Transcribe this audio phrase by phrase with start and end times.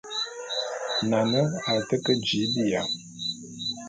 [1.09, 2.81] Nane a te ke jii biya.